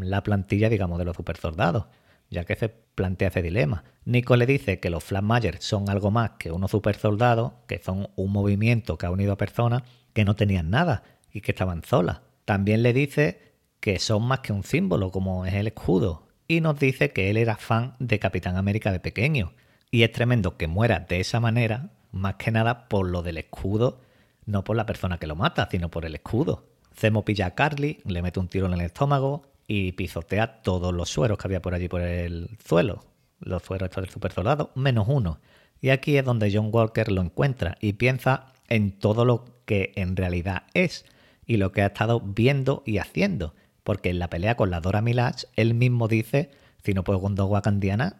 la 0.00 0.22
plantilla, 0.22 0.68
digamos, 0.68 0.98
de 0.98 1.04
los 1.04 1.16
super 1.16 1.36
soldados, 1.36 1.86
ya 2.30 2.44
que 2.44 2.56
se 2.56 2.68
plantea 2.68 3.28
ese 3.28 3.42
dilema. 3.42 3.84
Nico 4.04 4.36
le 4.36 4.46
dice 4.46 4.80
que 4.80 4.90
los 4.90 5.04
Flatmayers 5.04 5.64
son 5.64 5.88
algo 5.88 6.10
más 6.10 6.32
que 6.38 6.50
unos 6.50 6.70
super 6.70 6.96
soldados, 6.96 7.52
que 7.66 7.78
son 7.82 8.08
un 8.16 8.32
movimiento 8.32 8.98
que 8.98 9.06
ha 9.06 9.10
unido 9.10 9.32
a 9.32 9.36
personas 9.38 9.82
que 10.12 10.24
no 10.24 10.36
tenían 10.36 10.70
nada. 10.70 11.02
y 11.36 11.40
que 11.40 11.50
estaban 11.50 11.82
solas. 11.82 12.20
También 12.44 12.84
le 12.84 12.92
dice 12.92 13.54
que 13.80 13.98
son 13.98 14.22
más 14.22 14.38
que 14.38 14.52
un 14.52 14.62
símbolo, 14.62 15.10
como 15.10 15.44
es 15.44 15.54
el 15.54 15.66
escudo, 15.66 16.28
y 16.46 16.60
nos 16.60 16.78
dice 16.78 17.12
que 17.12 17.28
él 17.28 17.36
era 17.36 17.56
fan 17.56 17.96
de 17.98 18.20
Capitán 18.20 18.56
América 18.56 18.92
de 18.92 19.00
pequeño. 19.00 19.52
Y 19.90 20.04
es 20.04 20.12
tremendo 20.12 20.56
que 20.56 20.68
muera 20.68 21.00
de 21.00 21.18
esa 21.20 21.40
manera, 21.40 21.90
más 22.12 22.36
que 22.36 22.52
nada 22.52 22.88
por 22.88 23.10
lo 23.10 23.22
del 23.22 23.38
escudo, 23.38 24.00
no 24.46 24.62
por 24.62 24.76
la 24.76 24.86
persona 24.86 25.18
que 25.18 25.26
lo 25.26 25.36
mata, 25.36 25.68
sino 25.70 25.90
por 25.90 26.04
el 26.04 26.14
escudo. 26.14 26.68
Zemo 26.96 27.24
pilla 27.24 27.46
a 27.46 27.54
Carly, 27.54 28.00
le 28.04 28.22
mete 28.22 28.40
un 28.40 28.48
tiro 28.48 28.66
en 28.66 28.74
el 28.74 28.80
estómago 28.80 29.42
y 29.66 29.92
pisotea 29.92 30.62
todos 30.62 30.94
los 30.94 31.08
sueros 31.08 31.38
que 31.38 31.46
había 31.46 31.62
por 31.62 31.74
allí 31.74 31.88
por 31.88 32.02
el 32.02 32.56
suelo. 32.64 33.04
Los 33.40 33.62
sueros 33.62 33.88
estos 33.88 34.04
del 34.04 34.12
super 34.12 34.32
soldado, 34.32 34.70
menos 34.74 35.06
uno. 35.08 35.40
Y 35.80 35.90
aquí 35.90 36.16
es 36.16 36.24
donde 36.24 36.50
John 36.52 36.70
Walker 36.72 37.10
lo 37.10 37.20
encuentra 37.20 37.76
y 37.80 37.94
piensa 37.94 38.52
en 38.68 38.92
todo 38.92 39.24
lo 39.24 39.44
que 39.66 39.92
en 39.96 40.16
realidad 40.16 40.64
es 40.74 41.04
y 41.46 41.56
lo 41.56 41.72
que 41.72 41.82
ha 41.82 41.86
estado 41.86 42.20
viendo 42.20 42.82
y 42.86 42.98
haciendo. 42.98 43.54
Porque 43.82 44.10
en 44.10 44.18
la 44.18 44.30
pelea 44.30 44.56
con 44.56 44.70
la 44.70 44.80
Dora 44.80 45.02
Milaje, 45.02 45.46
él 45.56 45.74
mismo 45.74 46.08
dice, 46.08 46.50
si 46.82 46.94
no 46.94 47.04
puedo 47.04 47.20
con 47.20 47.34
dos 47.34 47.50
wakandianas, 47.50 48.14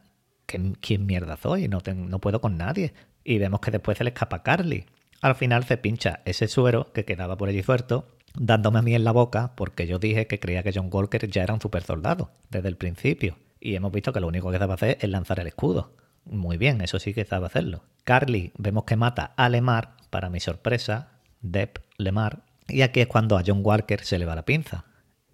¿quién 0.46 1.06
mierda 1.06 1.38
soy? 1.38 1.68
No, 1.68 1.80
no 1.94 2.18
puedo 2.18 2.40
con 2.40 2.58
nadie. 2.58 2.92
Y 3.22 3.38
vemos 3.38 3.60
que 3.60 3.70
después 3.70 3.96
se 3.96 4.04
le 4.04 4.10
escapa 4.10 4.36
a 4.36 4.42
Carly. 4.42 4.84
Al 5.22 5.34
final 5.34 5.64
se 5.64 5.78
pincha 5.78 6.20
ese 6.26 6.48
suero 6.48 6.92
que 6.92 7.06
quedaba 7.06 7.38
por 7.38 7.48
allí 7.48 7.62
suelto, 7.62 8.08
dándome 8.34 8.80
a 8.80 8.82
mí 8.82 8.94
en 8.94 9.04
la 9.04 9.12
boca 9.12 9.52
porque 9.56 9.86
yo 9.86 9.98
dije 9.98 10.26
que 10.26 10.40
creía 10.40 10.62
que 10.62 10.72
John 10.74 10.90
Walker 10.92 11.28
ya 11.28 11.42
era 11.42 11.54
un 11.54 11.60
super 11.60 11.82
soldado 11.82 12.30
desde 12.50 12.68
el 12.68 12.76
principio. 12.76 13.36
Y 13.60 13.76
hemos 13.76 13.92
visto 13.92 14.12
que 14.12 14.20
lo 14.20 14.28
único 14.28 14.50
que 14.50 14.58
sabe 14.58 14.74
hacer 14.74 14.98
es 15.00 15.08
lanzar 15.08 15.40
el 15.40 15.46
escudo. 15.46 15.92
Muy 16.24 16.56
bien, 16.56 16.80
eso 16.80 16.98
sí 16.98 17.14
que 17.14 17.24
sabe 17.24 17.46
hacerlo. 17.46 17.84
Carly 18.04 18.52
vemos 18.58 18.84
que 18.84 18.96
mata 18.96 19.32
a 19.36 19.48
Lemar, 19.48 19.96
para 20.10 20.30
mi 20.30 20.40
sorpresa, 20.40 21.08
Depp 21.40 21.78
Lemar, 21.96 22.42
y 22.68 22.82
aquí 22.82 23.00
es 23.00 23.06
cuando 23.06 23.36
a 23.36 23.42
John 23.46 23.60
Walker 23.62 24.02
se 24.04 24.18
le 24.18 24.26
va 24.26 24.34
la 24.34 24.44
pinza. 24.44 24.84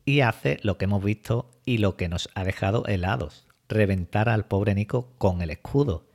Y 0.05 0.21
hace 0.21 0.59
lo 0.63 0.79
que 0.79 0.87
hemos 0.87 1.03
visto 1.03 1.51
y 1.65 1.79
lo 1.79 1.97
que 1.97 2.09
nos 2.09 2.29
ha 2.35 2.45
dejado 2.45 2.85
helados. 2.87 3.47
Reventar 3.69 4.29
al 4.29 4.47
pobre 4.47 4.75
Nico 4.75 5.13
con 5.19 5.43
el 5.43 5.51
escudo. 5.51 6.07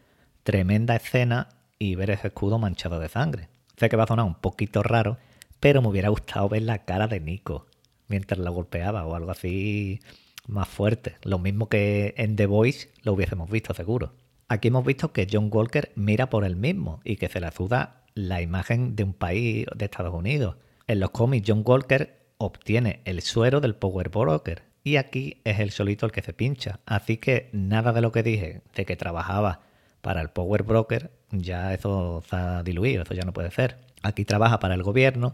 Tremenda 0.43 0.95
escena 0.95 1.49
y 1.79 1.95
ver 1.95 2.09
ese 2.09 2.27
escudo 2.27 2.59
manchado 2.59 2.99
de 2.99 3.09
sangre. 3.09 3.49
Sé 3.77 3.89
que 3.89 3.95
va 3.95 4.03
a 4.03 4.07
sonar 4.07 4.25
un 4.25 4.35
poquito 4.35 4.83
raro, 4.83 5.17
pero 5.65 5.81
me 5.81 5.87
hubiera 5.87 6.09
gustado 6.09 6.47
ver 6.47 6.61
la 6.61 6.85
cara 6.85 7.07
de 7.07 7.19
Nico 7.19 7.65
mientras 8.07 8.39
la 8.39 8.51
golpeaba 8.51 9.03
o 9.03 9.15
algo 9.15 9.31
así 9.31 9.99
más 10.45 10.67
fuerte. 10.67 11.15
Lo 11.23 11.39
mismo 11.39 11.69
que 11.69 12.13
en 12.17 12.35
The 12.35 12.45
Voice 12.45 12.91
lo 13.01 13.13
hubiésemos 13.13 13.49
visto 13.49 13.73
seguro. 13.73 14.13
Aquí 14.47 14.67
hemos 14.67 14.85
visto 14.85 15.11
que 15.11 15.27
John 15.27 15.49
Walker 15.51 15.91
mira 15.95 16.29
por 16.29 16.45
él 16.45 16.55
mismo 16.55 16.99
y 17.03 17.15
que 17.15 17.29
se 17.29 17.39
le 17.39 17.47
azuda 17.47 18.03
la 18.13 18.43
imagen 18.43 18.95
de 18.95 19.05
un 19.05 19.13
país 19.13 19.65
de 19.75 19.85
Estados 19.85 20.13
Unidos. 20.13 20.55
En 20.85 20.99
los 20.99 21.09
cómics, 21.09 21.47
John 21.49 21.63
Walker 21.65 22.15
obtiene 22.37 23.01
el 23.05 23.23
suero 23.23 23.59
del 23.59 23.73
Power 23.73 24.09
Broker 24.09 24.61
y 24.83 24.97
aquí 24.97 25.41
es 25.45 25.59
el 25.59 25.71
solito 25.71 26.05
el 26.05 26.11
que 26.11 26.21
se 26.21 26.33
pincha. 26.33 26.79
Así 26.85 27.17
que 27.17 27.49
nada 27.53 27.91
de 27.91 28.01
lo 28.01 28.11
que 28.11 28.21
dije 28.21 28.61
de 28.75 28.85
que 28.85 28.95
trabajaba 28.95 29.61
para 30.01 30.21
el 30.21 30.29
Power 30.29 30.61
Broker, 30.61 31.09
ya 31.31 31.73
eso 31.73 32.19
está 32.19 32.61
diluido, 32.61 33.01
eso 33.01 33.15
ya 33.15 33.25
no 33.25 33.33
puede 33.33 33.49
ser. 33.49 33.77
Aquí 34.03 34.25
trabaja 34.25 34.59
para 34.59 34.75
el 34.75 34.83
gobierno, 34.83 35.33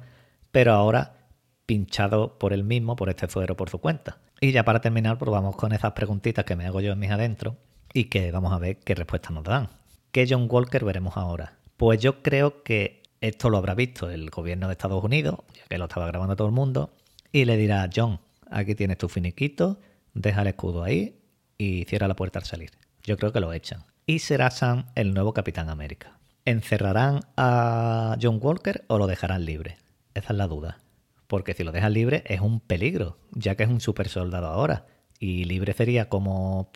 pero 0.52 0.74
ahora 0.74 1.28
pinchado 1.66 2.38
por 2.38 2.54
él 2.54 2.64
mismo, 2.64 2.96
por 2.96 3.10
este 3.10 3.30
suero 3.30 3.56
por 3.56 3.70
su 3.70 3.80
cuenta. 3.80 4.18
Y 4.40 4.52
ya 4.52 4.64
para 4.66 4.82
terminar, 4.82 5.18
pues 5.18 5.32
vamos 5.32 5.56
con 5.56 5.72
esas 5.72 5.94
preguntitas 5.94 6.46
que 6.46 6.56
me 6.56 6.66
hago 6.66 6.82
yo 6.82 6.92
en 6.92 7.00
mis 7.00 7.12
adentros 7.12 7.56
y 7.94 8.06
que 8.06 8.32
vamos 8.32 8.52
a 8.54 8.58
ver 8.58 8.78
qué 8.80 8.96
respuestas 8.96 9.32
nos 9.32 9.44
dan. 9.44 9.70
¿Qué 10.12 10.26
John 10.30 10.48
Walker 10.50 10.84
veremos 10.84 11.16
ahora? 11.16 11.54
Pues 11.78 12.02
yo 12.02 12.22
creo 12.22 12.64
que 12.64 13.04
esto 13.22 13.50
lo 13.50 13.58
habrá 13.58 13.76
visto 13.76 14.10
el 14.10 14.30
gobierno 14.30 14.68
de 14.68 14.74
Estados 14.74 15.04
Unidos, 15.04 15.40
ya 15.54 15.64
que 15.70 15.78
lo 15.78 15.86
estaba 15.86 16.08
grabando 16.08 16.36
todo 16.36 16.48
el 16.48 16.54
mundo, 16.54 16.94
y 17.32 17.46
le 17.46 17.56
dirá, 17.56 17.90
John, 17.96 18.20
aquí 18.50 18.76
tienes 18.76 18.98
tu 18.98 19.08
finiquito, 19.08 19.80
deja 20.14 20.42
el 20.42 20.48
escudo 20.48 20.84
ahí 20.84 21.22
y 21.58 21.86
cierra 21.86 22.08
la 22.08 22.16
puerta 22.16 22.40
al 22.40 22.46
salir. 22.46 22.72
Yo 23.04 23.18
creo 23.18 23.32
que 23.32 23.40
lo 23.40 23.54
echan. 23.54 23.84
Y 24.06 24.20
será 24.20 24.52
Sam 24.52 24.88
el 24.96 25.14
nuevo 25.14 25.34
Capitán 25.34 25.70
América. 25.70 26.18
¿Encerrarán 26.44 27.22
a 27.38 28.18
John 28.22 28.40
Walker 28.42 28.84
o 28.88 28.98
lo 28.98 29.08
dejarán 29.08 29.46
libre? 29.46 29.78
Esa 30.14 30.34
es 30.34 30.38
la 30.38 30.48
duda. 30.48 30.80
Porque 31.28 31.54
si 31.54 31.64
lo 31.64 31.72
dejan 31.72 31.94
libre 31.94 32.24
es 32.28 32.42
un 32.42 32.60
peligro, 32.60 33.18
ya 33.32 33.56
que 33.56 33.64
es 33.64 33.70
un 33.70 33.80
super 33.80 34.10
soldado 34.10 34.48
ahora. 34.48 34.86
Y 35.20 35.46
libre 35.46 35.74
sería 35.74 36.10
como 36.10 36.72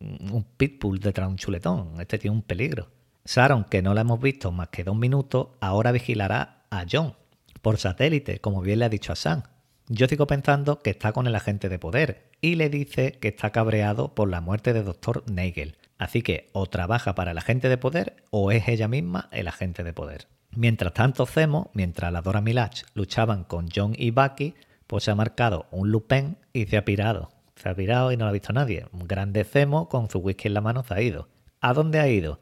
un 0.00 0.44
pitbull 0.56 1.00
detrás 1.00 1.28
de 1.28 1.32
un 1.32 1.38
chuletón. 1.38 2.00
Este 2.00 2.18
tiene 2.18 2.36
un 2.36 2.42
peligro. 2.42 2.90
Sharon, 3.24 3.64
que 3.64 3.82
no 3.82 3.94
la 3.94 4.02
hemos 4.02 4.20
visto 4.20 4.52
más 4.52 4.68
que 4.68 4.84
dos 4.84 4.96
minutos, 4.96 5.48
ahora 5.60 5.92
vigilará 5.92 6.64
a 6.70 6.86
John 6.90 7.14
por 7.60 7.78
satélite, 7.78 8.40
como 8.40 8.62
bien 8.62 8.78
le 8.78 8.86
ha 8.86 8.88
dicho 8.88 9.12
a 9.12 9.16
Sam. 9.16 9.42
Yo 9.88 10.06
sigo 10.06 10.26
pensando 10.26 10.78
que 10.80 10.90
está 10.90 11.12
con 11.12 11.26
el 11.26 11.34
agente 11.34 11.68
de 11.68 11.78
poder 11.78 12.30
y 12.40 12.54
le 12.54 12.68
dice 12.68 13.12
que 13.12 13.28
está 13.28 13.50
cabreado 13.50 14.14
por 14.14 14.28
la 14.28 14.40
muerte 14.40 14.72
de 14.72 14.82
Dr. 14.82 15.24
Nagel. 15.30 15.76
Así 15.98 16.22
que 16.22 16.48
o 16.52 16.66
trabaja 16.66 17.14
para 17.14 17.32
el 17.32 17.38
agente 17.38 17.68
de 17.68 17.78
poder 17.78 18.16
o 18.30 18.52
es 18.52 18.68
ella 18.68 18.86
misma 18.86 19.28
el 19.32 19.48
agente 19.48 19.82
de 19.82 19.92
poder. 19.92 20.28
Mientras 20.56 20.94
tanto, 20.94 21.26
Zemo, 21.26 21.70
mientras 21.74 22.12
la 22.12 22.22
Dora 22.22 22.40
Milaje 22.40 22.84
luchaban 22.94 23.44
con 23.44 23.68
John 23.74 23.94
y 23.96 24.10
Bucky, 24.10 24.54
pues 24.86 25.04
se 25.04 25.10
ha 25.10 25.14
marcado 25.14 25.66
un 25.70 25.90
Lupin 25.90 26.38
y 26.52 26.66
se 26.66 26.76
ha 26.76 26.84
pirado. 26.84 27.30
Se 27.56 27.68
ha 27.68 27.74
pirado 27.74 28.12
y 28.12 28.16
no 28.16 28.24
lo 28.24 28.30
ha 28.30 28.32
visto 28.32 28.52
nadie. 28.52 28.86
Un 28.92 29.06
grande 29.06 29.44
Zemo 29.44 29.88
con 29.88 30.08
su 30.08 30.18
whisky 30.18 30.48
en 30.48 30.54
la 30.54 30.60
mano 30.60 30.82
se 30.82 30.94
ha 30.94 31.02
ido. 31.02 31.28
¿A 31.60 31.74
dónde 31.74 32.00
ha 32.00 32.08
ido? 32.08 32.40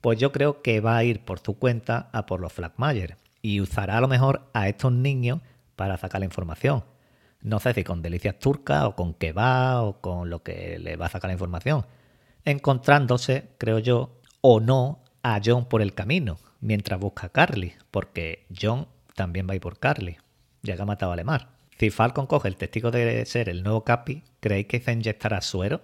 Pues 0.00 0.18
yo 0.18 0.30
creo 0.32 0.62
que 0.62 0.80
va 0.80 0.96
a 0.96 1.04
ir 1.04 1.24
por 1.24 1.40
su 1.40 1.58
cuenta 1.58 2.10
a 2.12 2.26
por 2.26 2.40
los 2.40 2.52
Flagmayer 2.52 3.16
y 3.42 3.60
usará 3.60 3.98
a 3.98 4.00
lo 4.00 4.08
mejor 4.08 4.48
a 4.52 4.68
estos 4.68 4.92
niños 4.92 5.40
para 5.76 5.96
sacar 5.96 6.20
la 6.20 6.26
información. 6.26 6.84
No 7.40 7.60
sé 7.60 7.72
si 7.72 7.84
con 7.84 8.02
delicias 8.02 8.38
turcas 8.38 8.84
o 8.84 8.96
con 8.96 9.14
que 9.14 9.32
va 9.32 9.82
o 9.82 10.00
con 10.00 10.28
lo 10.28 10.42
que 10.42 10.78
le 10.78 10.96
va 10.96 11.06
a 11.06 11.10
sacar 11.10 11.28
la 11.28 11.34
información. 11.34 11.86
Encontrándose, 12.44 13.50
creo 13.58 13.78
yo, 13.78 14.18
o 14.40 14.60
no, 14.60 15.00
a 15.22 15.40
John 15.44 15.66
por 15.66 15.82
el 15.82 15.94
camino, 15.94 16.38
mientras 16.60 17.00
busca 17.00 17.26
a 17.26 17.30
Carly, 17.30 17.74
porque 17.90 18.46
John 18.56 18.88
también 19.14 19.46
va 19.48 19.52
a 19.52 19.56
ir 19.56 19.60
por 19.60 19.78
Carly, 19.78 20.16
ya 20.62 20.76
que 20.76 20.82
ha 20.82 20.86
matado 20.86 21.12
a 21.12 21.16
Lemar. 21.16 21.50
Si 21.78 21.90
Falcon 21.90 22.26
coge 22.26 22.48
el 22.48 22.56
testigo 22.56 22.90
de 22.90 23.24
ser 23.24 23.48
el 23.48 23.62
nuevo 23.62 23.84
Capi, 23.84 24.24
¿creéis 24.40 24.66
que 24.66 24.80
se 24.80 24.92
inyectará 24.92 25.40
suero? 25.40 25.82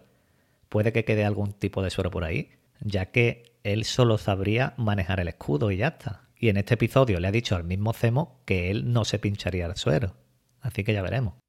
Puede 0.68 0.92
que 0.92 1.04
quede 1.04 1.24
algún 1.24 1.52
tipo 1.52 1.82
de 1.82 1.90
suero 1.90 2.10
por 2.10 2.24
ahí, 2.24 2.50
ya 2.80 3.06
que 3.12 3.52
él 3.62 3.84
solo 3.84 4.18
sabría 4.18 4.74
manejar 4.76 5.20
el 5.20 5.28
escudo 5.28 5.70
y 5.70 5.76
ya 5.78 5.88
está. 5.88 6.22
Y 6.36 6.48
en 6.48 6.56
este 6.56 6.74
episodio 6.74 7.20
le 7.20 7.28
ha 7.28 7.32
dicho 7.32 7.54
al 7.54 7.64
mismo 7.64 7.92
Zemo 7.92 8.40
que 8.44 8.70
él 8.70 8.92
no 8.92 9.04
se 9.04 9.20
pincharía 9.20 9.66
el 9.66 9.76
suero. 9.76 10.16
Así 10.60 10.82
que 10.82 10.92
ya 10.92 11.02
veremos. 11.02 11.43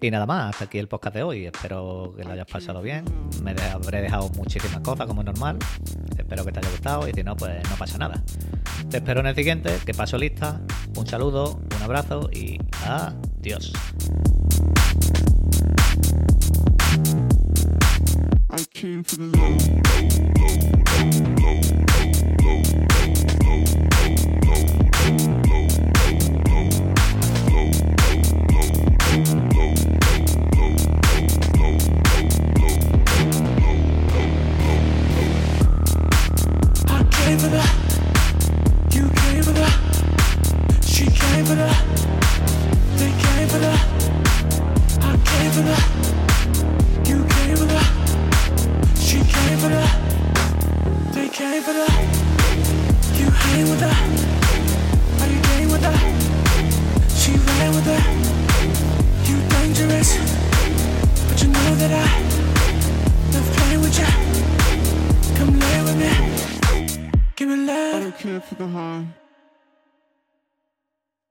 Y 0.00 0.10
nada 0.12 0.26
más, 0.26 0.50
hasta 0.50 0.66
aquí 0.66 0.78
el 0.78 0.86
podcast 0.86 1.16
de 1.16 1.22
hoy. 1.24 1.46
Espero 1.46 2.14
que 2.16 2.22
lo 2.22 2.30
hayas 2.30 2.46
pasado 2.46 2.80
bien. 2.80 3.04
Me 3.42 3.50
habré 3.50 4.00
dejado 4.00 4.30
muchísimas 4.36 4.80
cosas 4.80 5.08
como 5.08 5.24
normal. 5.24 5.58
Espero 6.16 6.44
que 6.44 6.52
te 6.52 6.60
haya 6.60 6.70
gustado 6.70 7.08
y 7.08 7.12
si 7.12 7.24
no, 7.24 7.36
pues 7.36 7.68
no 7.68 7.76
pasa 7.76 7.98
nada. 7.98 8.22
Te 8.90 8.98
espero 8.98 9.20
en 9.20 9.26
el 9.26 9.34
siguiente, 9.34 9.76
que 9.84 9.94
paso 9.94 10.16
lista. 10.16 10.60
Un 10.96 11.06
saludo, 11.06 11.60
un 11.76 11.82
abrazo 11.82 12.30
y 12.32 12.58
adiós. 12.84 13.72
Don't 68.10 68.20
care 68.20 68.40
for 68.40 68.54
the 68.54 68.66
high. 68.66 69.04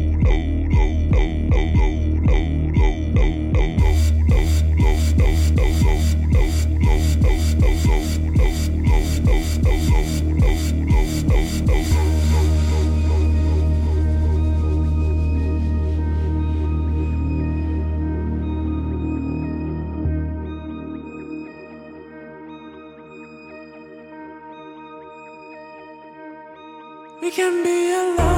we 27.21 27.31
can 27.31 27.63
be 27.63 27.93
alone. 27.93 28.31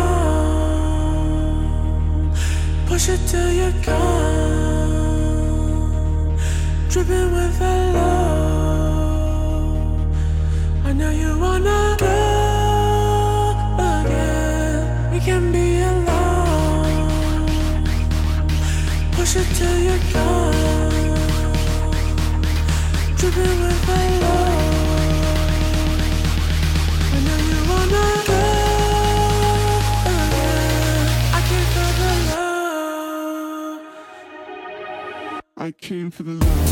Push 2.86 3.08
it 3.10 3.20
till 3.28 3.52
you're 3.52 3.72
gone, 3.82 4.76
dripping 6.88 7.32
with 7.32 7.58
the 7.58 7.92
love. 7.94 8.96
I 10.84 10.92
know 10.92 11.10
you 11.10 11.38
wanna 11.38 11.96
go 11.98 12.06
again. 13.78 15.12
We 15.12 15.20
can 15.20 15.52
be 15.52 15.80
alone. 15.80 17.06
Push 19.12 19.36
it 19.36 19.48
till 19.58 19.78
you're 19.86 20.04
gone, 20.12 21.18
dripping 23.16 23.58
with 23.62 23.86
the 23.86 23.98
love. 24.22 24.41
Came 35.82 36.12
for 36.12 36.22
the 36.22 36.34
love. 36.34 36.62